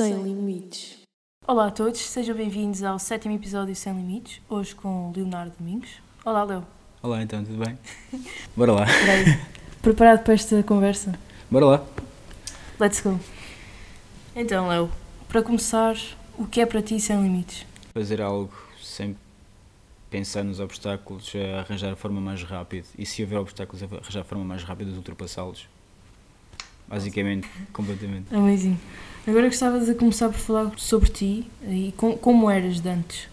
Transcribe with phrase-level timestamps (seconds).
[0.00, 1.02] Sem limites.
[1.46, 5.90] Olá a todos, sejam bem-vindos ao sétimo episódio Sem Limites, hoje com Leonardo Domingos.
[6.24, 6.66] Olá, Leo.
[7.02, 7.78] Olá então, tudo bem?
[8.56, 8.86] Bora lá.
[8.86, 9.38] Peraí,
[9.82, 11.18] preparado para esta conversa?
[11.50, 11.86] Bora lá.
[12.80, 13.20] Let's go.
[14.34, 14.90] Então, Leo,
[15.28, 15.94] para começar,
[16.38, 17.66] o que é para ti Sem Limites?
[17.92, 19.14] Fazer algo sem
[20.08, 22.86] pensar nos obstáculos, é arranjar a forma mais rápida.
[22.96, 25.68] E se houver obstáculos, arranjar a forma mais rápida de ultrapassá-los.
[26.90, 28.34] Basicamente, completamente.
[28.34, 28.76] Amazing.
[29.26, 33.28] Agora gostava de começar por falar sobre ti e com- como eras de antes.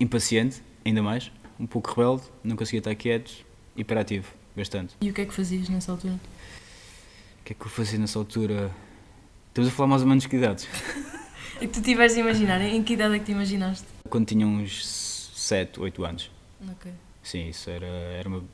[0.00, 1.30] Impaciente, ainda mais.
[1.60, 3.46] Um pouco rebelde, não conseguia estar quieto.
[3.76, 4.94] Hiperativo, bastante.
[5.00, 6.14] E o que é que fazias nessa altura?
[6.14, 8.70] O que é que eu fazia nessa altura?
[9.48, 10.66] Estamos a falar mais ou menos de que idades?
[11.60, 13.84] É que tu tiveres a imaginar, em que idade é que te imaginaste?
[14.08, 14.86] Quando tinha uns
[15.34, 16.30] 7, 8 anos.
[16.70, 16.92] Ok.
[17.20, 18.44] Sim, isso era, era uma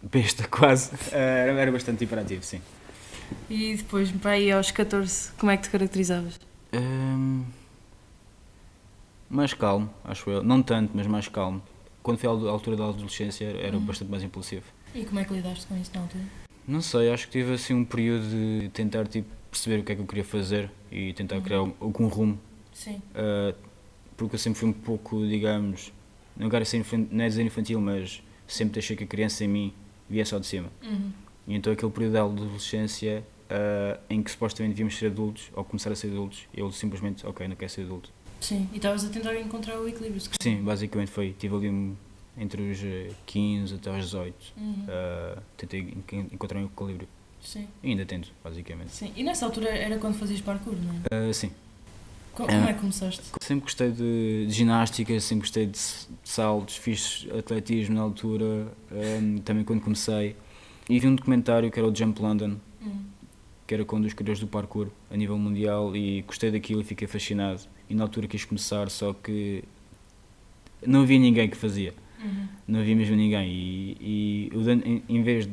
[0.00, 0.92] besta quase.
[1.10, 2.60] Era, era bastante hiperativo, sim.
[3.50, 6.38] E depois, para aí aos 14, como é que te caracterizavas?
[6.72, 7.44] Hum,
[9.28, 10.42] mais calmo, acho eu.
[10.42, 11.60] Não tanto, mas mais calmo.
[12.02, 13.84] Quando foi à altura da adolescência era Uhum.
[13.84, 14.64] bastante mais impulsivo.
[14.94, 16.24] E como é que lidaste com isso na altura?
[16.66, 19.94] Não sei, acho que tive assim um período de tentar tipo, perceber o que é
[19.96, 21.42] que eu queria fazer e tentar Uhum.
[21.42, 22.38] criar algum rumo.
[22.72, 23.02] Sim.
[23.14, 23.54] Uh,
[24.16, 25.92] porque eu sempre fui um pouco, digamos,
[26.36, 29.48] não quero ser infan- não é dizer infantil, mas sempre deixei que a criança em
[29.48, 29.74] mim
[30.08, 30.68] viesse ao de cima.
[30.82, 31.10] Uhum.
[31.48, 35.90] E então aquele período da adolescência uh, em que supostamente devíamos ser adultos ou começar
[35.92, 38.10] a ser adultos, eu simplesmente, ok, não quero ser adulto.
[38.40, 38.68] Sim.
[38.72, 40.22] E estavas a tentar encontrar o equilíbrio.
[40.40, 41.34] Sim, basicamente foi.
[41.38, 41.94] Tive ali um-
[42.38, 44.34] entre os eh, 15 até aos 18.
[44.56, 44.72] Uhum.
[44.84, 45.80] Uh, tentei
[46.12, 47.06] en- encontrar um equilíbrio.
[47.42, 47.66] Sim.
[47.82, 48.92] E ainda tento, basicamente.
[48.92, 49.12] Sim.
[49.16, 51.28] E nessa altura era quando fazias parkour, não é?
[51.28, 51.50] Uh, sim.
[52.32, 53.22] Co- Como é que começaste?
[53.42, 55.78] Sempre gostei de, de ginástica, sempre gostei de, de
[56.24, 60.36] saltos, fiz atletismo na altura, um, também quando comecei.
[60.88, 63.04] E vi um documentário que era o Jump London, Uhum.
[63.70, 66.84] Que era com um dos criadores do parkour a nível mundial e gostei daquilo e
[66.84, 67.60] fiquei fascinado.
[67.88, 69.62] E na altura quis começar, só que
[70.84, 71.94] não havia ninguém que fazia.
[72.20, 72.48] Uhum.
[72.66, 75.52] não havia mesmo ninguém e, e eu, em, em vez de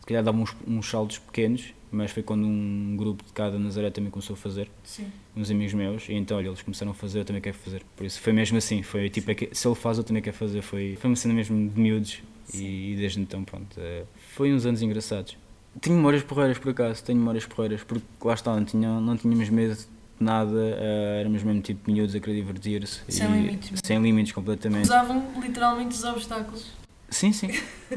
[0.00, 3.88] se calhar dava uns, uns saltos pequenos mas foi quando um grupo de cada Nazaré
[3.88, 5.06] também começou a fazer Sim.
[5.34, 8.04] uns amigos meus e então olha, eles começaram a fazer eu também quero fazer por
[8.04, 10.60] isso foi mesmo assim foi tipo é que, se ele faz eu também quero fazer
[10.60, 12.20] foi, foi uma cena mesmo de miúdos
[12.52, 15.38] e, desde então pronto eh, foi uns anos engraçados
[15.80, 19.48] tenho memórias porreiras por acaso tenho memórias porreiras porque lá está não, tinha, não tínhamos
[19.48, 19.86] medo de
[20.20, 23.86] nada eh, éramos mesmo tipo miúdos a querer divertir-se Sem limites mesmo.
[23.86, 26.70] sem limites completamente Usavam literalmente os obstáculos.
[27.10, 27.48] Sim, sim.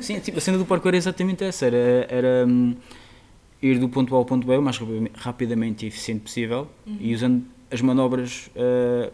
[0.02, 1.68] sim tipo, a cena do parkour é exatamente essa.
[1.68, 2.76] Era, era hum,
[3.62, 6.98] ir do ponto A ao ponto B o mais rapi- rapidamente e eficiente possível Uhum.
[7.00, 9.12] e usando as manobras uh,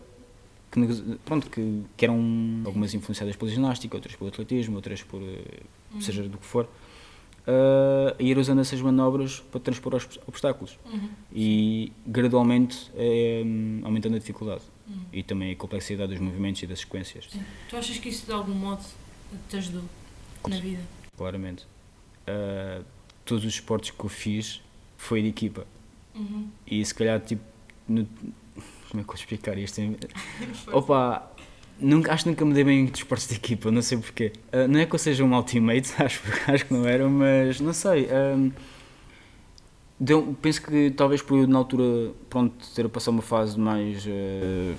[0.72, 6.02] que, pronto, que, que eram algumas influenciadas pela ginástica, outras pelo atletismo, outras por uh,
[6.02, 6.68] seja do que for.
[7.48, 11.10] Uh, e ir usando essas manobras para transpor os obstáculos Uhum.
[11.34, 13.42] e gradualmente eh,
[13.84, 15.00] aumentando a dificuldade Uhum.
[15.12, 17.42] e também a complexidade dos movimentos e das sequências, Sim.
[17.68, 18.84] Tu achas que isso de algum modo
[19.50, 19.82] te ajudou
[20.48, 20.84] na vida?
[21.18, 21.66] claramente.
[22.28, 22.86] Uh,
[23.26, 24.62] todos os esportes que eu fiz
[24.98, 25.66] foi de equipa.
[26.14, 26.48] Uhum.
[26.68, 27.42] E se calhar, tipo,
[27.88, 29.82] no- como é que eu vou explicar isto?
[30.72, 31.32] Opa,
[31.82, 34.32] nunca, acho que nunca me dei bem em esportes de equipa, não sei porquê.
[34.54, 37.60] Uh, não é que eu seja um mau teammate, acho, acho que não era, mas
[37.60, 38.08] não sei.
[38.12, 38.52] um,
[40.00, 44.06] deu- penso que talvez por eu, na altura, pronto, ter a passar uma fase mais.
[44.06, 44.76] uh,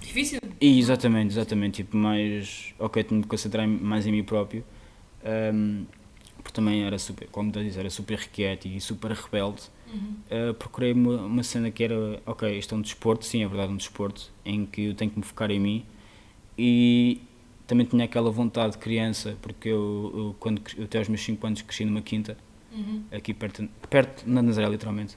[0.00, 0.40] Difícil?
[0.60, 2.74] e exatamente, exatamente, tipo, mais.
[2.78, 4.64] Ok, tenho de concentrar mais em mim próprio.
[5.24, 5.84] Um,
[6.42, 9.62] porque também era super, como estou a dizer, era super requieto e super rebelde.
[9.92, 10.16] Uhum.
[10.50, 13.72] Uh, procurei uma, uma cena que era, ok, isto é um desporto, sim, é verdade,
[13.72, 15.84] um desporto, em que eu tenho que me focar em mim
[16.56, 17.20] e
[17.66, 21.46] também tinha aquela vontade de criança, porque eu, eu quando eu até aos meus 5
[21.46, 22.36] anos cresci numa quinta,
[22.72, 23.02] Uhum.
[23.12, 25.16] aqui perto, perto na Nazaré, literalmente.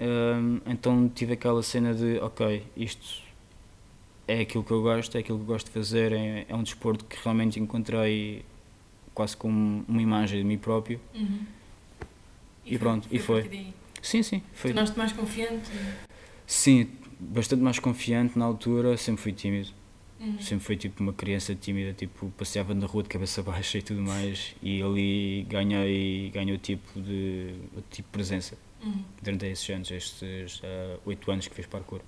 [0.00, 3.22] Um, então tive aquela cena de, ok, isto
[4.26, 6.62] é aquilo que eu gosto, é aquilo que eu gosto de fazer, é, é um
[6.62, 8.44] desporto que realmente encontrei
[9.14, 11.00] quase como uma imagem de mim próprio.
[11.14, 11.40] Uhum.
[12.64, 13.40] E pronto, e foi.
[13.40, 13.74] a partir daí.
[14.02, 14.72] Sim, sim, foi.
[14.72, 15.70] Tornaste mais confiante?
[16.46, 19.68] Sim, bastante mais confiante na altura, sempre fui tímido.
[20.20, 20.38] Uhum.
[20.38, 24.02] Sempre fui tipo uma criança tímida, tipo, passeava na rua de cabeça baixa e tudo
[24.02, 29.02] mais, e ali ganhei, ganhei o tipo de, o tipo de presença Uhum.
[29.22, 32.00] durante esses anos, estes ah, oito anos que fiz parkour.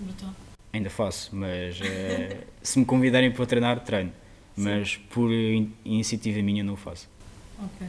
[0.00, 0.30] Brutal.
[0.72, 4.12] Ainda faço, mas eh, se me convidarem para treinar, treino.
[4.56, 7.08] Mas por in- iniciativa minha não o faço.
[7.62, 7.86] Ok.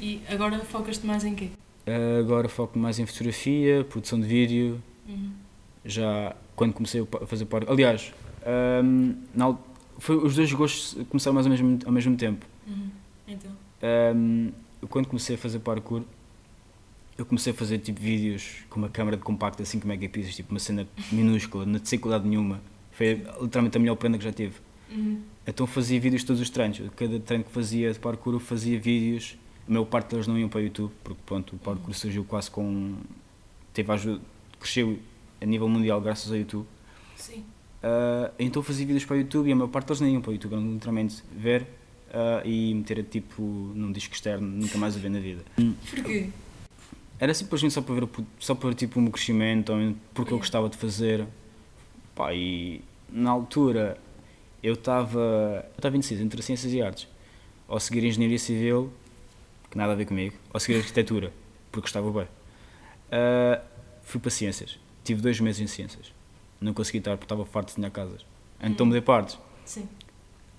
[0.00, 1.50] E agora focas-te mais em quê?
[1.86, 5.30] Ah, agora foco mais em fotografia, produção de vídeo, Uhum.
[5.84, 7.72] já quando comecei a fazer parkour.
[7.72, 8.12] Aliás,
[8.46, 9.56] ahm, na
[9.98, 12.46] foi, os dois gostos começaram mais ao mesmo, ao mesmo tempo.
[12.66, 12.90] Uhum.
[13.26, 13.50] Então.
[14.80, 16.02] Eu quando comecei a fazer parkour,
[17.16, 20.50] eu comecei a fazer tipo vídeos com uma câmera de compacta de 5 megapixels, tipo
[20.50, 22.60] uma cena minúscula, não tinha qualidade nenhuma.
[22.92, 24.54] Foi literalmente a melhor prenda que já tive.
[24.90, 25.22] Uhum.
[25.46, 26.80] Então fazia vídeos todos os treinos.
[26.94, 29.36] Cada treino que fazia de parkour eu fazia vídeos.
[29.66, 32.50] A maior parte deles não iam para o YouTube, porque pronto, o parkour surgiu quase
[32.50, 32.94] com.
[33.72, 34.20] teve ajuda.
[34.60, 34.98] cresceu
[35.40, 36.66] a nível mundial graças ao YouTube.
[37.16, 37.44] Sim.
[37.86, 40.30] Uh, então fazia vídeos para o YouTube e a maior parte deles nem iam para
[40.30, 44.98] o YouTube, eram literalmente ver uh, e meter tipo num disco externo, nunca mais a
[44.98, 45.44] ver na vida.
[45.88, 46.30] Porquê?
[47.20, 48.08] Era simplesmente só para ver,
[48.40, 51.26] só para ver tipo, o meu crescimento, ou porque eu gostava de fazer.
[52.12, 53.98] Pá, e na altura
[54.62, 57.08] eu estava eu estava indeciso entre ciências e artes.
[57.68, 58.92] Ou seguir engenharia civil,
[59.70, 61.32] que nada a ver comigo, ou seguir arquitetura,
[61.70, 62.26] porque gostava bem.
[63.12, 63.62] Ah,
[64.02, 64.78] fui para ciências.
[65.04, 66.15] Tive dois meses em ciências.
[66.60, 68.24] Não consegui estar porque estava farto de desenhar casas.
[68.60, 68.88] Então Hum.
[68.88, 69.38] mudei para artes.
[69.64, 69.88] Sim.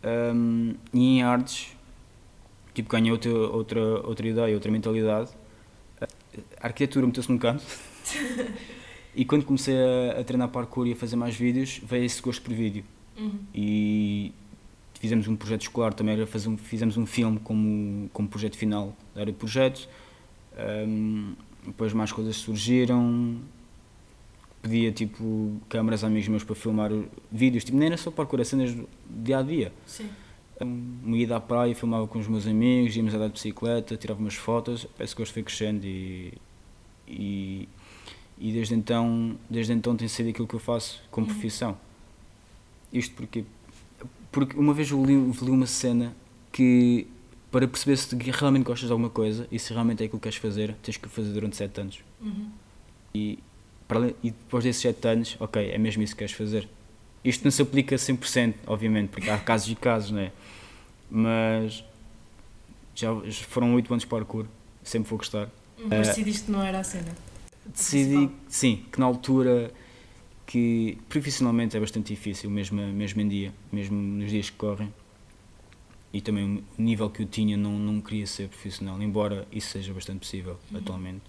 [0.04, 1.76] Um, e em artes,
[2.74, 5.32] tipo, ganhei outra, outra, outra ideia, outra mentalidade.
[6.62, 7.64] A arquitetura meteu-se num canto.
[9.16, 12.42] e quando comecei a, a treinar parkour e a fazer mais vídeos, veio esse gosto
[12.44, 12.84] por vídeo.
[13.18, 13.40] Uhum.
[13.54, 14.32] E
[15.00, 18.96] fizemos um projeto escolar também, era fazer um, fizemos um filme como, como projeto final
[19.16, 19.90] da área de projeto.
[20.88, 21.34] Um,
[21.66, 23.38] depois mais coisas surgiram.
[24.62, 26.92] Pedia tipo câmaras a amigos meus para filmar
[27.32, 30.10] vídeos, tipo, nem era só parkour, cenas do dia a dia Sim.
[30.60, 34.20] uma ida à praia, filmava com os meus amigos, íamos a dar de bicicleta, tirava
[34.20, 36.34] umas fotos, esse gosto foi crescendo e,
[37.08, 37.70] e,
[38.38, 41.34] e desde então desde então tem sido aquilo que eu faço como Uhum.
[41.34, 41.78] profissão.
[42.92, 43.46] Isto porque,
[44.32, 46.16] porque uma vez eu li, li uma cena
[46.52, 47.08] que
[47.52, 50.38] para perceber se realmente gostas de alguma coisa e se realmente é aquilo que queres
[50.38, 52.00] fazer, tens que fazer durante 7 anos.
[52.22, 52.50] Uhum.
[53.14, 53.40] E,
[53.88, 56.68] para e depois desses 7 anos, ok, é mesmo isso que queres fazer.
[57.24, 60.32] Isto não se aplica 100%, obviamente, porque há casos e casos, não é?
[61.10, 61.84] Mas
[62.96, 63.10] já
[63.48, 64.46] foram 8 anos de parkour,
[64.84, 65.50] sempre vou gostar.
[65.78, 67.14] Mas Eh, decidiste que não era a cena.
[67.66, 69.72] Decidi, sim, que na altura
[70.46, 74.92] que profissionalmente é bastante difícil, mesmo, mesmo em dia, mesmo nos dias que correm.
[76.14, 79.94] E também o nível que eu tinha não, não queria ser profissional, embora isso seja
[79.94, 80.78] bastante possível Uhum.
[80.78, 81.22] atualmente.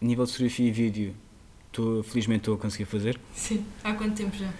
[0.00, 1.14] Nível de fotografia e vídeo,
[1.72, 3.18] tô, felizmente estou a conseguir fazer.
[3.34, 3.64] Sim.
[3.82, 4.50] Há quanto tempo já?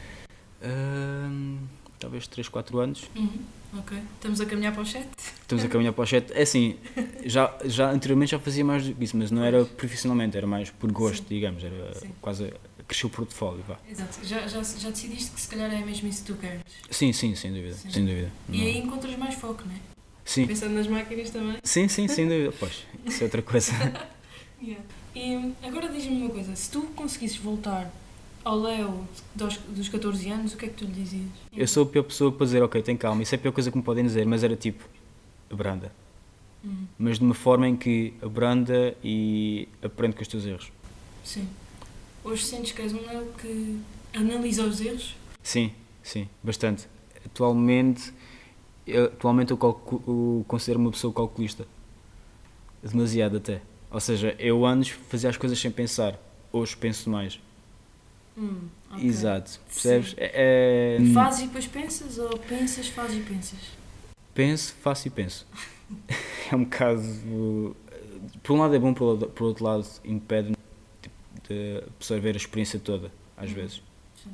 [0.62, 1.58] Ahm,
[1.98, 3.04] talvez 3, 4 anos.
[3.14, 3.38] Uhum.
[3.78, 3.96] Ok.
[4.14, 5.08] Estamos a caminhar para o chat?
[5.40, 6.30] Estamos a caminhar para o chat.
[6.32, 6.76] É assim,
[7.24, 10.70] já, já anteriormente já fazia mais do que isso, mas não era profissionalmente, era mais
[10.70, 11.34] por gosto, Sim.
[11.34, 11.64] digamos.
[11.64, 12.10] Era Sim.
[12.20, 12.52] quase
[12.86, 13.78] cresceu o portfólio, vá.
[13.88, 14.18] Exato.
[14.26, 16.60] Já, já, já decidiste que se calhar é mesmo isso que tu queres.
[16.90, 17.90] Sim, sim, sem dúvida, Sim.
[17.90, 18.30] sem dúvida.
[18.50, 19.78] E Não- aí encontras mais foco, não é?
[20.24, 21.56] Sim, Pensando nas máquinas também.
[21.64, 22.52] sim, sim, sem dúvida.
[22.60, 23.72] Pois, isso é outra coisa.
[24.62, 24.80] Yeah.
[25.14, 27.90] E agora diz-me uma coisa, se tu conseguisses voltar
[28.44, 31.28] ao Leo dos, dos 14 anos, o que é que tu lhe dizias?
[31.52, 33.70] Eu sou a pior pessoa para dizer, ok, tem calma, isso é a pior coisa
[33.70, 34.84] que me podem dizer, mas era tipo,
[35.50, 35.92] abranda.
[36.64, 36.86] Uhum.
[36.98, 40.72] Mas de uma forma em que abranda e aprende com os teus erros.
[41.24, 41.48] Sim.
[42.24, 43.80] Hoje sentes que és um Leo que
[44.14, 45.14] analisa os erros?
[45.42, 45.72] Sim,
[46.02, 46.88] sim, bastante.
[47.26, 48.12] Atualmente,
[48.86, 49.58] eu, atualmente eu,
[50.06, 51.66] eu considero uma pessoa calculista.
[52.82, 53.60] Demasiado até.
[53.92, 56.18] Ou seja, eu antes fazia as coisas sem pensar.
[56.50, 57.38] Hoje penso mais.
[58.36, 59.04] Hum, ok.
[59.04, 59.60] Exato.
[59.66, 60.14] Percebes?
[60.16, 63.58] É, é- Fazes e depois pensas ou pensas, fazes e pensas?
[64.34, 65.46] Penso, faço e penso.
[66.50, 67.76] é um bocado.
[68.42, 70.56] Por um lado é bom, por, outro- por outro lado impede-me
[71.02, 71.14] tipo,
[71.48, 73.54] de absorver a experiência toda, às Uhum.
[73.56, 73.82] vezes.
[74.22, 74.30] Sim.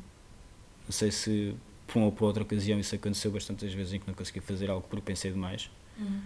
[0.87, 1.55] Não sei se
[1.87, 4.71] por uma ou por outra ocasião isso aconteceu bastantes vezes em que não consegui fazer
[4.71, 5.69] algo porque pensei demais.
[5.99, 6.21] Uhum.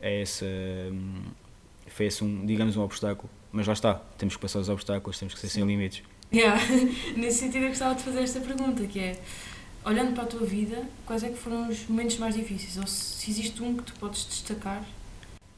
[0.00, 0.44] É esse.
[0.90, 1.24] hum,
[1.90, 3.30] Foi esse um, digamos, um obstáculo.
[3.52, 6.02] Mas lá está, temos que passar os obstáculos, temos que ser sem limites.
[6.32, 6.60] Yeah.
[7.16, 9.20] Nesse sentido, eu gostava de fazer esta pergunta, que é,
[9.84, 12.76] olhando para a tua vida, quais é que foram os momentos mais difíceis?
[12.76, 14.84] Ou se existe um que tu podes destacar?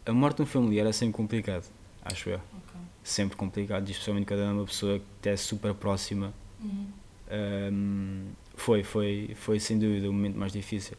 [0.05, 1.65] A morte de um familiar é sempre complicado,
[2.05, 2.37] acho eu.
[2.39, 2.81] Ok.
[3.05, 6.33] Sempre complicado, especialmente quando é uma pessoa que te é super próxima.
[6.61, 6.87] Uhum.
[7.31, 10.97] Hum, foi, foi, foi sem dúvida o momento mais difícil.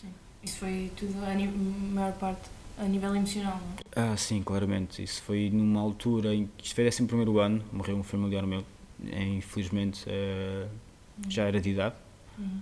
[0.00, 0.08] Sim.
[0.42, 2.42] Isso foi tudo, a maior parte,
[2.78, 4.12] a nível emocional, não é?
[4.12, 5.02] Ah, sim, claramente.
[5.02, 8.64] Isso foi numa altura em que isto foi décimo primeiro ano, morreu um familiar meu,
[9.06, 10.66] eh, infelizmente eh,
[11.28, 11.94] já era de idade.
[12.38, 12.60] Uhum.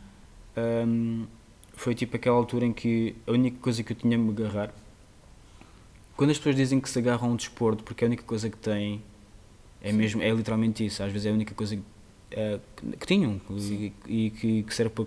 [0.56, 1.26] Hum,
[1.74, 4.72] foi tipo aquela altura em que a única coisa que eu tinha a me agarrar.
[6.16, 8.50] Quando as pessoas dizem que se agarram a um desporto porque é a única coisa
[8.50, 9.02] que têm,
[9.80, 9.96] é Sim.
[9.96, 11.02] mesmo, é literalmente isso.
[11.02, 11.82] Às vezes é a única coisa que,
[12.32, 13.92] eh, que- que tinham e, Sim.
[14.06, 15.06] e que, que serve para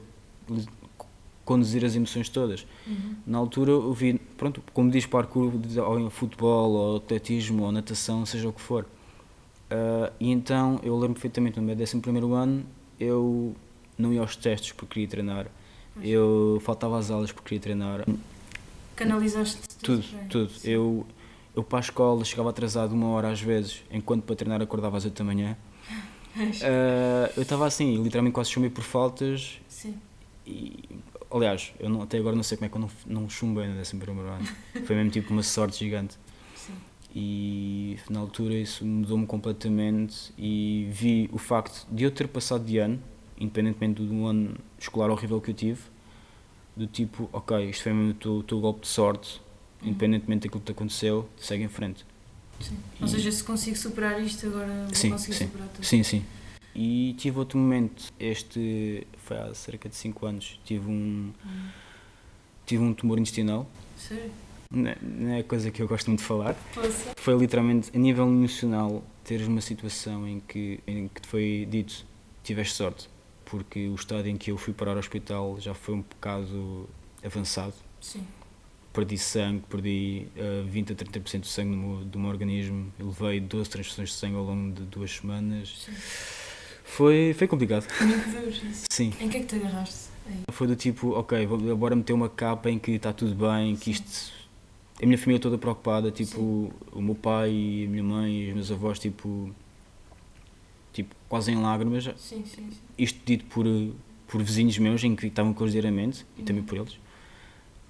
[1.46, 2.66] conduzir as emoções todas.
[2.88, 3.16] Uhum.
[3.26, 5.54] Na altura eu vi, pronto, como diz parkour,
[5.88, 8.86] ou em futebol, ou atletismo, ou natação, seja o que for.
[9.70, 12.66] Ah, e então eu lembro perfeitamente, no meu 11 primeiro ano,
[13.00, 13.56] eu
[13.98, 15.48] não ia aos testes porque queria treinar,
[15.94, 16.08] Pois.
[16.08, 18.06] eu faltava às aulas porque queria treinar,
[18.96, 20.50] Canalizaste tudo, para- tudo.
[20.52, 20.70] Sim.
[20.72, 21.06] Eu,
[21.56, 25.06] Eu para a escola chegava atrasado uma hora às vezes, enquanto para treinar acordava às
[25.06, 25.56] 8 da manhã.
[26.38, 29.58] Uh, eu estava assim, literalmente quase chumei por faltas.
[29.70, 29.96] Sim.
[30.46, 30.84] E,
[31.38, 33.80] aliás, eu não, até agora não sei como é que eu não, não chumbei no
[33.80, 34.48] 11 primeiro ano.
[34.86, 36.16] Foi mesmo tipo uma sorte gigante.
[36.56, 36.74] Sim.
[37.14, 42.78] E na altura isso mudou-me completamente e vi o facto de eu ter passado de
[42.78, 43.00] ano,
[43.40, 45.82] independentemente do ano escolar horrível que eu tive,
[46.76, 49.42] do tipo, ok, isto foi mesmo o teu, teu golpe de sorte,
[49.82, 49.90] Uhum.
[49.90, 52.06] independentemente daquilo que te aconteceu, segue em frente.
[52.60, 52.78] Sim.
[53.02, 55.46] Ou seja, se consigo superar isto, agora vou Sim, conseguir sim.
[55.46, 55.86] superar tudo.
[55.86, 56.24] Sim, sim.
[56.76, 61.68] E tive outro momento, este foi há cerca de 5 anos, tive um, Hum.
[62.66, 64.30] tive um tumor intestinal, Sério?
[64.70, 67.14] não é- não é coisa que eu gosto muito de falar, Poxa.
[67.16, 72.06] foi literalmente a nível emocional teres uma situação em que, em que te foi dito
[72.44, 73.08] tiveste sorte,
[73.46, 76.90] porque o estado em que eu fui parar ao hospital já foi um bocado
[77.24, 77.74] avançado.
[78.02, 78.26] Sim.
[78.92, 83.08] Perdi sangue, perdi eh, 20 a 30% do sangue do meu, do meu organismo, eu
[83.08, 85.70] levei 12 transfusões de sangue ao longo de duas semanas.
[85.86, 85.94] Sim.
[86.86, 87.86] Foi, foi complicado.
[88.62, 88.86] Isso.
[88.90, 90.10] Sim, Em que é que te agarraste?
[90.28, 90.40] Aí.
[90.52, 93.86] foi do tipo, ok, vou agora meter uma capa em que está tudo bem, que
[93.86, 93.92] Sim.
[93.92, 94.34] isto.
[95.02, 97.50] A minha família toda preocupada, tipo, o meu pai,
[97.86, 99.52] a minha mãe os meus avós, tipo,
[100.94, 102.06] tipo, quase em lágrimas.
[102.18, 102.70] Sim, sim, sim.
[102.98, 103.66] Isto dito por,
[104.28, 106.68] por vizinhos meus, em que estavam cordialmente, e também Uhum.
[106.68, 106.98] por eles.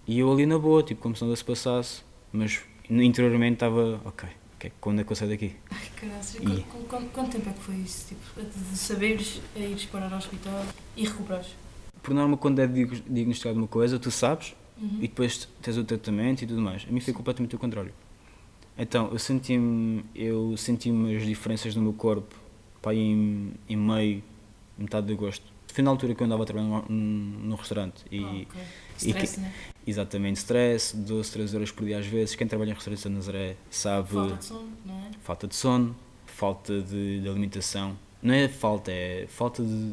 [0.08, 2.02] E eu ali na boa, tipo, como se nada se passasse,
[2.34, 2.60] mas
[2.90, 4.28] interiormente estava, ok,
[4.66, 5.56] ok, quando é que eu saio daqui?
[5.72, 6.36] Ai, caraças.
[6.36, 8.08] E- Qu- qu- Quanto, quanto tempo é que foi isso?
[8.10, 11.56] Tipo, de saberes a ires parar ao hospital e recuperares?
[12.02, 14.98] Por norma, quando é diag- diagnosticado uma coisa, tu sabes, Uhum.
[15.00, 16.86] e depois tens o tratamento e tudo mais.
[16.88, 17.94] A mim foi completamente o contrário.
[18.78, 22.36] Então, eu senti-me eu senti as diferenças no meu corpo
[22.82, 24.22] pá, em, em meio,
[24.78, 25.46] metade de agosto.
[25.74, 28.62] Foi na altura que eu andava a trabalhar num, num restaurante e Ah, ok.
[28.98, 29.54] Stress, né?
[29.88, 32.36] exatamente stress, 12, 13 horas por dia às vezes.
[32.36, 35.12] Quem trabalha em restaurantes da Nazaré sabe Falta de sono, não é?
[35.22, 37.98] falta de sono, falta de, de alimentação.
[38.22, 39.92] Não é falta, é falta de,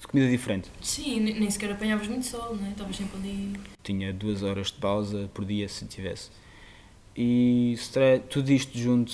[0.00, 0.70] de comida diferente.
[0.82, 2.70] Sim, ne- nem sequer apanhavas muito sol, não é?
[2.70, 3.52] Estavas sempre ali.
[3.82, 6.30] tinha duas horas de pausa por dia se tivesse.
[7.16, 9.12] E stre- tudo isto junto,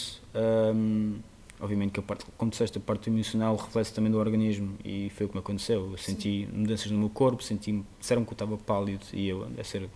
[0.75, 1.19] hum,
[1.63, 5.27] obviamente que a parte, como disseste, a parte emocional reflete também do organismo e foi
[5.27, 5.93] o que me aconteceu.
[5.93, 9.67] Eu senti mudanças no meu corpo, senti disseram que eu estava pálido e eu, deve
[9.67, 9.89] ser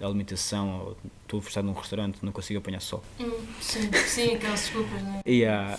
[0.00, 3.02] da alimentação, ou estou fechado num restaurante, não consigo apanhar sol.
[3.18, 5.22] Hum, sim, sim, aquelas desculpas, não é?
[5.24, 5.78] E a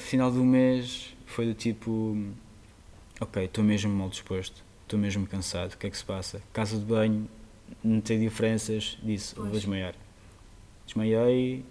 [0.00, 2.18] final do mês foi do tipo,
[3.20, 6.42] ok, estou mesmo mal disposto, estou mesmo cansado, o que é que se passa?
[6.52, 7.28] Casa de banho,
[7.84, 9.94] não tem diferenças, disse, vou desmaiar.
[10.86, 11.64] Desmaiei,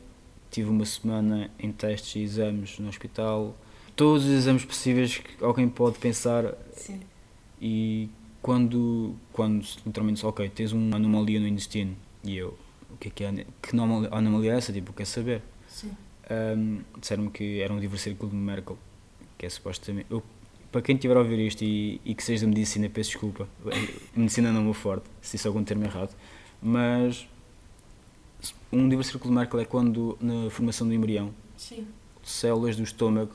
[0.50, 3.56] tive uma semana em testes e exames no hospital,
[3.96, 7.00] todos os exames possíveis que alguém pode pensar Sim.
[7.62, 8.10] e
[8.41, 12.58] quando, quando literalmente, ok, tens uma anomalia no intestino e eu,
[12.89, 13.77] o que é que é, que
[14.12, 14.74] anomalia é essa?
[14.74, 15.41] Tipo, quer saber?
[15.68, 15.91] Sim.
[16.29, 18.77] Um, disseram-me que era um diversículo de Merkel,
[19.38, 20.08] que é supostamente.
[20.10, 20.24] Eu,
[20.72, 23.48] para quem estiver a ouvir isto e, e que seja de medicina, peço desculpa.
[24.15, 26.15] medicina não é forte, se disse algum termo errado.
[26.62, 27.27] Mas
[28.72, 31.88] um diversículo de Merkel é quando, na formação do embrião, Sim.
[32.24, 33.34] células do estômago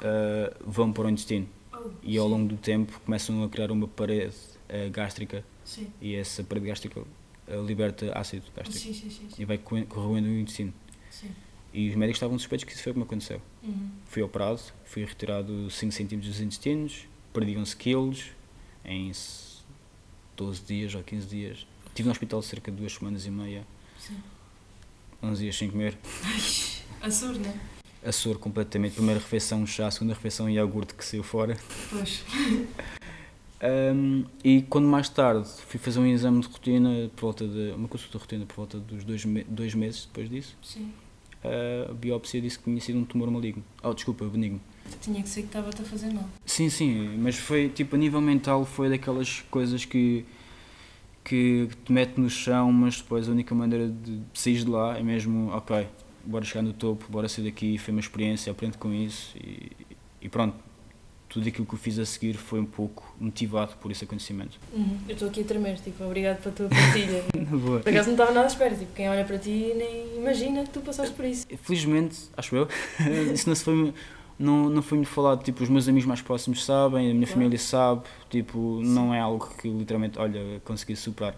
[0.00, 1.48] uh, vão para o intestino
[1.78, 2.32] Oh, e ao sim.
[2.32, 4.34] longo do tempo começam a criar uma parede
[4.70, 5.88] uh, gástrica Sim.
[6.00, 8.96] e essa parede gástrica uh, liberta ácido gástrico
[9.38, 10.72] e vai corroendo o intestino.
[11.74, 13.42] E os médicos estavam suspeitos que isso foi o que me aconteceu.
[13.62, 13.90] Uhum.
[14.06, 18.24] Fui operado, fui retirado 5 cm dos intestinos, perdi 11 quilos
[18.82, 19.58] em s-
[20.38, 21.66] 12 dias ou 15 dias.
[21.88, 23.66] Estive no hospital cerca de duas semanas e meia,
[23.98, 24.16] Sim.
[25.22, 25.96] 11 dias sem comer.
[27.00, 27.54] A sur, né?
[28.04, 28.94] A soro completamente.
[28.94, 31.56] Primeira refeição, chá, segunda refeição, iogurte que saiu fora.
[31.90, 32.24] Pois.
[33.62, 37.72] Um, e quando mais tarde fui fazer um exame de rotina, por volta de.
[37.74, 40.92] uma consulta de rotina, por volta dos dois, me- dois meses depois disso, Sim.
[41.88, 43.64] a biópsia disse que tinha sido um tumor maligno.
[43.82, 44.60] Oh, desculpa, benigno.
[45.00, 46.28] Tinha que ser que estava-te a fazer mal.
[46.44, 50.24] Sim, sim, mas foi tipo a nível mental foi daquelas coisas que
[51.26, 55.02] que te mete no chão, mas depois a única maneira de sair de lá é
[55.02, 55.88] mesmo, ok,
[56.24, 59.72] bora chegar no topo, bora sair daqui, foi uma experiência, aprendo com isso e,
[60.22, 60.64] e pronto.
[61.28, 64.58] Tudo aquilo que eu fiz a seguir foi um pouco motivado por esse acontecimento.
[64.72, 64.96] Uhum.
[65.08, 67.24] Eu estou aqui a tremer, tipo, obrigado pela tua partilha.
[67.50, 67.80] Boa.
[67.80, 70.70] Por acaso não estava nada à espera, tipo, quem olha para ti nem imagina que
[70.70, 71.44] tu passaste por isso.
[71.62, 72.68] Felizmente, acho eu,
[73.34, 73.92] isso não se foi
[74.38, 77.58] não, não foi muito falado, tipo, os meus amigos mais próximos sabem, a minha família
[77.58, 81.34] sabe, tipo, não é algo que literalmente, olha, consegui superar.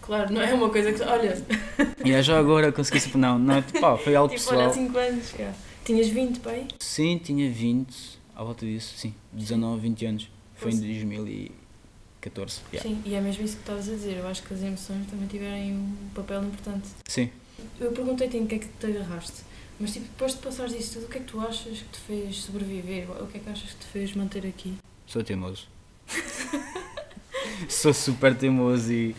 [0.00, 1.02] Claro, não é uma coisa que.
[1.02, 1.40] Olha,
[2.04, 4.68] E é já agora consegui superar, não, não é, pá, foi algo tipo, olha, há
[4.68, 4.86] pessoal.
[4.86, 5.52] 5 anos, cá.
[5.84, 6.66] Tinhas 20, pai?
[6.78, 10.86] Sim, tinha 20, à volta disso, sim, 19, 20 anos, foi em Pois.
[10.86, 12.88] 2014, yeah.
[12.88, 14.16] Sim, e é mesmo isso que estavas a dizer.
[14.18, 16.88] Eu acho que as emoções também tiverem um papel importante.
[17.08, 17.30] sim,
[17.78, 19.42] Eu perguntei-te em que é que te agarraste,
[19.80, 21.98] mas tipo, depois de passares disso tudo, o que é que tu achas que te
[22.00, 23.10] fez sobreviver?
[23.22, 24.74] O que é que achas que te fez manter aqui?
[25.06, 25.66] Sou teimoso.
[27.68, 29.14] Sou super teimoso e.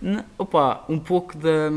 [0.00, 1.68] Não, opa, um pouco da.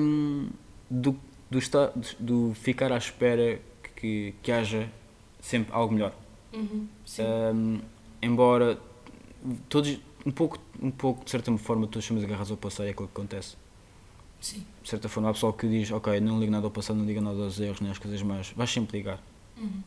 [0.89, 1.15] do,
[1.49, 3.59] do, esta- do ficar à espera
[3.95, 4.89] que, que haja
[5.39, 6.13] sempre algo melhor.
[6.53, 7.23] Uhum, sim.
[7.23, 7.81] Um,
[8.21, 8.77] embora
[9.69, 12.91] todos, um pouco, um pouco, de certa forma, todos somos agarrados ao passado e é
[12.91, 13.55] aquilo que acontece.
[14.41, 14.65] Sim.
[14.83, 17.21] De certa forma, há pessoal que diz, ok, não ligo nada ao passado, não ligo
[17.21, 18.51] nada aos erros, nem às coisas más.
[18.55, 19.19] Vais sempre ligar.
[19.57, 19.81] Uhum,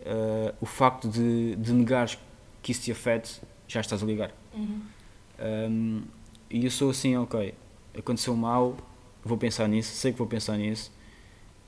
[0.00, 2.18] Uh, o facto de, de negares
[2.62, 4.32] que isso te afete, já estás a ligar.
[4.54, 4.80] uhum,
[5.38, 6.02] Um,
[6.50, 7.54] e eu sou assim, ok,
[7.96, 8.76] aconteceu mal,
[9.24, 10.90] vou pensar nisso, sei que vou pensar nisso,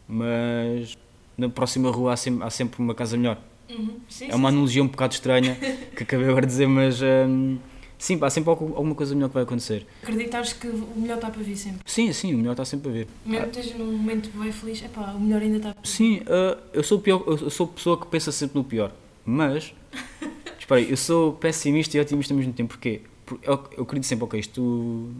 [0.08, 0.96] mas
[1.36, 3.38] na próxima rua há sempre, há sempre uma casa melhor.
[3.70, 4.00] uhum.
[4.08, 5.56] Sim, É uma sim, analogia um bocado estranha
[5.96, 7.58] que acabei agora de dizer, mas um,
[8.02, 9.80] sim, há sempre alguma coisa melhor que vai acontecer.
[9.80, 9.86] sim.
[10.02, 11.80] Acreditares que o melhor está para vir sempre.
[11.86, 13.08] Sim, sim, o melhor está sempre a vir.
[13.24, 15.88] Mesmo que esteja num momento bem feliz, epá, o melhor ainda está para vir.
[15.88, 18.92] Sim, uh, eu sou o pior, eu sou a pessoa que pensa sempre no pior,
[19.24, 19.72] mas
[20.58, 23.02] espera aí, eu sou pessimista e otimista ao mesmo tempo, porquê?
[23.24, 25.10] Porque eu, eu acredito sempre, ok, isto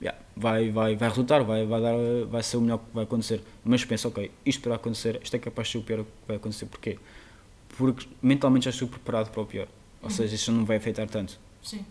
[0.00, 1.94] yeah, vai, vai, vai resultar, vai, vai, dar,
[2.28, 5.38] vai ser o melhor que vai acontecer, mas penso, ok, isto para acontecer, isto é
[5.38, 6.98] capaz de ser o pior que vai acontecer, porquê?
[7.76, 9.68] Porque mentalmente já estou preparado para o pior,
[10.02, 10.14] ou Uhum.
[10.14, 11.38] seja, isto não vai afetar tanto.
[11.62, 11.84] Sim,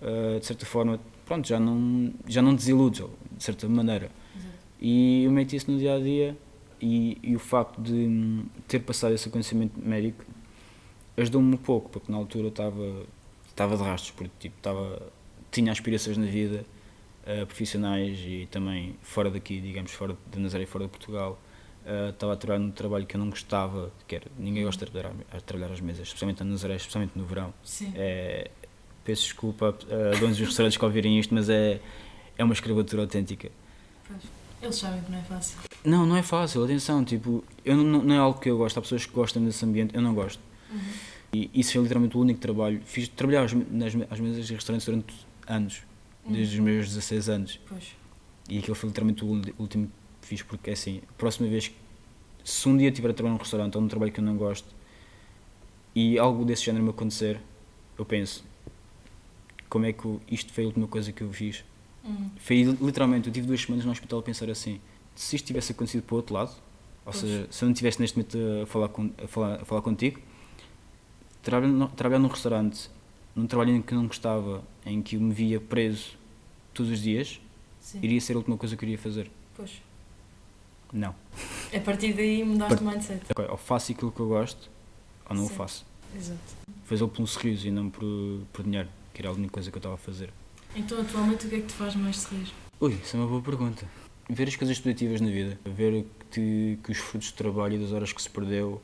[0.00, 4.10] Uh, de certa forma, pronto, já não, já não desiludes, de certa maneira.
[4.36, 4.54] exato.
[4.80, 6.36] E eu meti isso no dia a dia
[6.80, 10.24] e, e o facto de hum, ter passado esse acontecimento médico
[11.16, 13.06] ajudou-me um pouco, porque na altura eu estava
[13.48, 15.10] estava de rastros, porque tipo, estava,
[15.50, 16.64] tinha aspirações na vida
[17.24, 21.40] eh, profissionais e também fora daqui, digamos, fora de Nazaré e fora de Portugal.
[21.86, 24.92] Eh, estava a trabalhar num trabalho que eu não gostava, que era, ninguém gosta de
[24.92, 27.54] trabalhar, a trabalhar às mesas, especialmente na Nazaré, especialmente no verão.
[27.64, 27.92] Sim.
[27.96, 28.50] É,
[29.06, 31.80] peço desculpa a donos dos restaurantes que ouvirem isto, mas é,
[32.36, 33.50] é uma escravatura autêntica.
[34.06, 34.36] Pois.
[34.60, 35.58] Eles sabem que não é fácil.
[35.84, 38.82] Não, não é fácil, atenção, tipo, eu não, não é algo que eu gosto, há
[38.82, 40.40] pessoas que gostam desse ambiente, eu não gosto.
[40.70, 40.80] Uhum.
[41.32, 42.80] E isso foi literalmente o único trabalho.
[42.84, 45.14] Fiz trabalhar às, nas, às mesas de restaurantes durante
[45.46, 45.82] anos,
[46.26, 47.60] desde os meus 16 anos.
[47.68, 47.94] Pois.
[48.48, 49.90] E aquilo foi literalmente o último
[50.20, 51.70] que fiz, porque assim, a próxima vez,
[52.42, 54.68] se um dia tiver a trabalhar num restaurante ou num trabalho que eu não gosto
[55.94, 57.40] e algo desse género me acontecer,
[57.98, 58.44] eu penso,
[59.68, 61.64] como é que eu- isto foi a última coisa que eu fiz?
[62.04, 62.30] Uhum.
[62.38, 64.80] Foi literalmente, eu tive duas semanas no hospital a pensar assim:
[65.14, 66.50] se isto tivesse acontecido para o outro lado,
[67.04, 67.16] ou Pois.
[67.18, 70.20] seja, se eu não estivesse neste momento a falar, com, a falar, a falar contigo,
[71.42, 72.90] trabalhar, trabalhar num restaurante,
[73.34, 76.16] num trabalho em que eu não gostava, em que eu me via preso
[76.72, 77.40] todos os dias,
[77.80, 78.00] Sim.
[78.02, 79.30] iria ser a última coisa que eu iria fazer.
[79.56, 79.82] Pois.
[80.92, 81.14] Não.
[81.74, 83.20] A partir daí mudaste Par- o mindset.
[83.30, 84.70] Ok, ou faço aquilo que eu gosto,
[85.28, 85.54] ou não o Sim.
[85.54, 85.84] faço.
[86.16, 86.38] Exato.
[86.84, 88.04] Fazê-lo por um sorriso e não por,
[88.52, 90.28] por dinheiro, que era a única coisa que eu estava a fazer.
[90.74, 92.52] Então, atualmente, o que é que te faz mais sorrir?
[92.78, 93.88] Ui, isso é uma boa pergunta.
[94.28, 97.92] Ver as coisas positivas na vida, ver que, que os frutos do trabalho e das
[97.92, 98.82] horas que se perdeu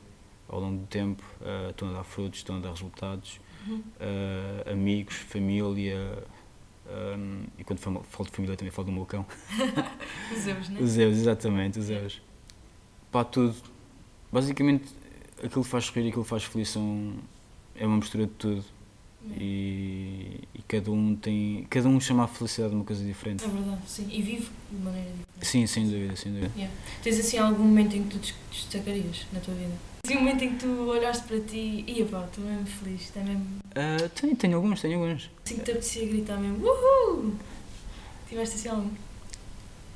[0.49, 3.81] ao longo do tempo eh, estão a dar frutos, estão a dar resultados, Uhum.
[3.99, 6.23] eh, amigos, família,
[6.89, 9.25] ehm, e quando falo falo de família também falo do meu cão.
[10.35, 10.79] Os erros, né?
[10.81, 12.21] Os Zeus, exatamente, os Zeus.
[13.11, 13.55] Pá, tudo.
[14.31, 14.85] Basicamente,
[15.43, 17.13] aquilo que faz sorrir e aquilo que faz feliz são,
[17.75, 18.63] é uma mistura de tudo.
[19.39, 21.65] E, e cada um tem.
[21.69, 23.43] Cada um chama a felicidade de uma coisa diferente.
[23.43, 24.07] É verdade, sim.
[24.11, 25.47] E vivo de maneira diferente.
[25.47, 26.51] Sim, sem dúvida, sem dúvida.
[26.55, 26.73] Yeah.
[27.01, 29.71] Tens assim algum momento em que tu des- destacarias na tua vida?
[30.05, 33.21] Assim, um momento em que tu olhaste para ti e pá, estou mesmo feliz, está
[33.21, 33.45] mesmo.
[33.75, 35.29] Ah, tenho, tenho alguns, tenho alguns.
[35.45, 37.33] Assim que te apetecia gritar mesmo, uhul!
[38.27, 38.89] Tiveste assim algum?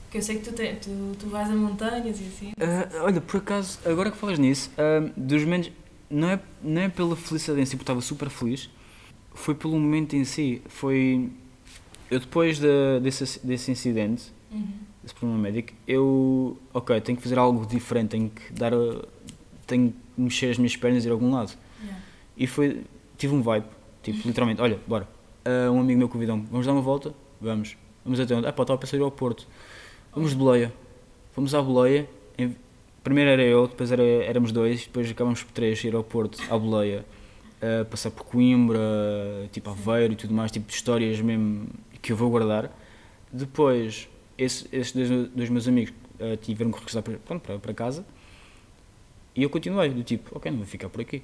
[0.04, 2.52] Porque eu sei que tu, te, tu, tu vais a montanhas e assim.
[2.62, 5.72] Ah, olha, por acaso, agora que falas nisso, ah, dos momentos.
[6.10, 8.70] Não é, não é pela felicidade em si, porque estava super feliz,
[9.38, 10.62] foi pelo momento em si.
[10.68, 11.30] Foi.
[12.10, 14.68] Eu depois da- desse, desse incidente, Uhum.
[15.04, 16.58] esse problema médico, eu.
[16.74, 18.74] Ok, tenho que fazer algo diferente, tenho que dar.
[18.74, 19.06] a-
[19.66, 21.52] tenho que mexer as minhas pernas e ir a algum lado.
[21.84, 22.04] Yeah.
[22.38, 22.82] E foi.
[23.18, 23.66] Tive um vibe,
[24.04, 25.08] tipo, literalmente, olha, bora.
[25.44, 27.14] Ah, um amigo meu convidou-me, vamos dar uma volta?
[27.42, 27.76] Vamos.
[28.06, 28.48] Vamos até onde?
[28.48, 29.48] Ah, pá, estava a pensar ir ao Porto.
[30.14, 30.72] Vamos de boleia.
[31.34, 32.08] Fomos à boleia.
[33.04, 36.58] Primeiro era eu, depois era, éramos dois, depois acabámos por três ir ao Porto, à
[36.58, 37.06] boleia.
[37.62, 38.80] A passar por Coimbra,
[39.52, 41.68] tipo Aveiro e tudo mais, tipo de histórias mesmo
[42.02, 42.72] que eu vou guardar.
[43.32, 47.74] Depois, esse- esses dois, dois meus amigos ah, tiveram que regressar para, pronto, para, para
[47.74, 48.06] casa
[49.36, 51.22] e eu continuei, do tipo, ok, não vou ficar por aqui.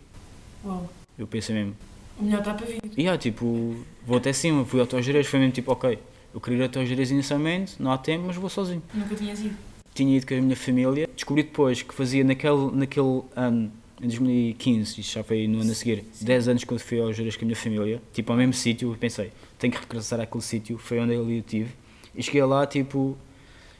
[0.64, 0.90] Uau.
[1.18, 1.76] Eu pensei mesmo,
[2.20, 2.80] O melhor está para vir.
[2.98, 5.98] e ah, tipo, vou até cima, fui ao Jerez, foi mesmo tipo, ok,
[6.34, 8.82] eu queria ir até Jerez inicialmente, não há tempo, mas vou sozinho.
[8.94, 9.56] Nunca tinhas ido.
[9.94, 13.72] Tinha ido com a minha família, descobri depois que fazia naquele, naquele ano,
[14.04, 17.14] em 2015, isto já foi no ano a seguir, 10 anos que eu fui ao
[17.14, 20.78] Jerez com a minha família, tipo ao mesmo sítio, pensei, tenho que regressar àquele sítio,
[20.78, 21.72] foi onde eu estive,
[22.14, 23.18] e cheguei lá, tipo,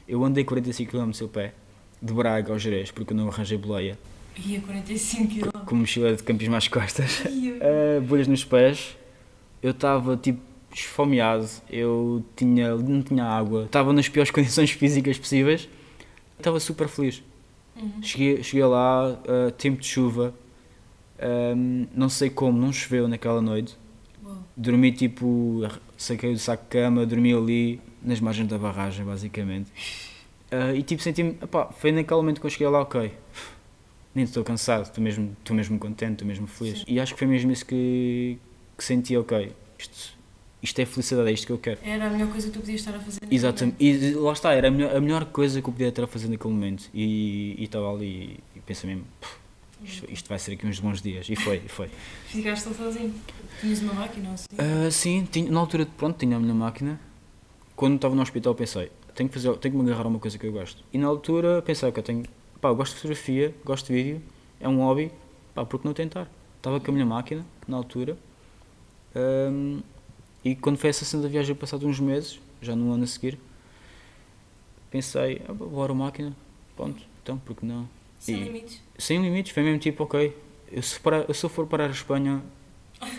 [0.08, 1.54] eu andei 45 km a pé,
[2.00, 3.98] de Braga ao Jerez, porque eu não arranjei boleia,
[4.44, 5.58] Ia 45 km.
[5.64, 8.96] com mochila de campismo às costas, uh, bolhas nos pés,
[9.62, 10.40] eu estava tipo
[10.74, 15.68] esfomeado, eu tinha, não tinha água, estava nas piores condições físicas possíveis,
[16.38, 17.22] estava super feliz.
[17.76, 18.02] Uhum.
[18.02, 20.34] Cheguei, cheguei lá, uh, tempo de chuva,
[21.56, 23.76] um, não sei como, não choveu naquela noite.
[24.24, 24.38] Uau.
[24.56, 25.62] Dormi tipo,
[25.96, 29.70] saquei do saco de cama, dormi ali nas margens da barragem, basicamente.
[30.52, 31.36] Uh, e tipo, senti-me,
[31.78, 33.12] foi naquele momento que eu cheguei lá, ok,
[34.14, 36.78] nem estou cansado, estou mesmo, estou mesmo contente, estou mesmo feliz.
[36.78, 36.84] Sim.
[36.86, 38.38] E acho que foi mesmo isso que,
[38.78, 40.16] que senti, ok, isto,
[40.64, 41.78] isto é felicidade, é isto que eu quero.
[41.84, 43.20] Era a melhor coisa que tu podias estar a fazer.
[43.30, 44.04] Exatamente, momento.
[44.04, 46.28] e lá está, era a melhor, a melhor coisa que eu podia estar a fazer
[46.28, 46.88] naquele momento.
[46.94, 49.36] E estava ali e pensei mesmo, "Pff,
[49.84, 51.28] isto, isto vai ser aqui uns bons dias.
[51.28, 51.90] E foi, e foi.
[52.26, 53.14] Ficaste sozinho.
[53.60, 54.46] Tinhas uma máquina ou assim?
[54.58, 56.98] Ah, sim, tinha, na altura, pronto, tinha a minha máquina.
[57.76, 60.38] Quando estava no hospital pensei, tenho que, fazer, tenho que me agarrar a uma coisa
[60.38, 60.82] que eu gosto.
[60.92, 62.24] E na altura pensei, que eu tenho,
[62.60, 64.22] pá, eu gosto de fotografia, gosto de vídeo,
[64.60, 65.10] é um hobby,
[65.54, 66.30] pá, por que não tentar?
[66.56, 68.16] Estava com a minha máquina, na altura,
[69.14, 69.80] ahm,
[70.44, 73.38] e quando foi essa segunda viagem, passado uns meses, já no ano a seguir,
[74.90, 76.34] pensei, ah, bora a máquina,
[76.76, 77.88] pronto, então, por que não?
[78.18, 78.80] Sem e- limites?
[78.98, 80.36] Sem limites, foi mesmo tipo, ok,
[80.70, 82.42] eu se, parar, eu se eu for parar a Espanha,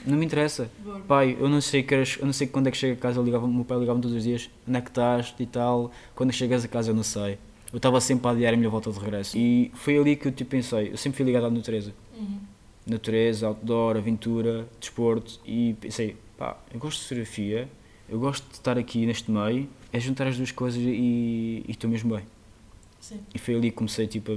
[0.06, 0.70] não me interessa.
[0.84, 1.00] Bora.
[1.02, 3.20] Pai, eu não sei que horas- eu não sei quando é que chego a casa,
[3.20, 6.32] eu ligava, meu pai ligava-me todos os dias, onde é que estás e tal, quando
[6.32, 7.38] chegas a casa eu não sei.
[7.74, 9.38] Eu estava sempre a adiar a minha volta de regresso.
[9.38, 11.94] E foi ali que eu tipo, pensei, eu sempre fui ligado à natureza.
[12.18, 12.40] Uhum.
[12.88, 17.70] Natureza, outdoor, aventura, desporto e pensei, pá, eu gosto de fotografia,
[18.10, 22.16] eu gosto de estar aqui neste meio, é juntar as duas coisas e estou mesmo
[22.16, 22.26] bem.
[23.00, 23.20] Sim.
[23.34, 24.36] E foi ali que comecei tipo, a,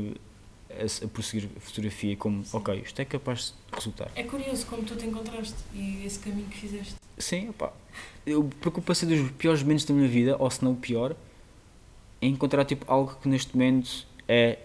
[0.73, 2.57] a, a prosseguir a fotografia como, Sim.
[2.57, 4.11] ok, isto é capaz de resultar.
[4.15, 6.95] É curioso como tu te encontraste e esse caminho que fizeste.
[7.17, 7.73] Sim, opá.
[8.27, 8.49] Eu,
[8.85, 11.17] passei dos piores momentos da minha vida, ou se não o pior,
[12.21, 14.59] em encontrar tipo, algo que neste momento é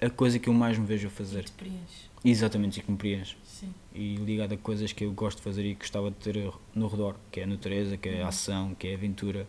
[0.00, 1.44] a coisa que eu mais me vejo a fazer.
[1.44, 2.10] Te preenches.
[2.24, 3.36] Exatamente, e que me preenche.
[3.60, 3.72] Sim.
[3.94, 6.88] E ligado a coisas que eu gosto de fazer e que gostava de ter no
[6.88, 8.28] redor, que é a natureza, que é a Uhum.
[8.28, 9.46] ação, que é a aventura.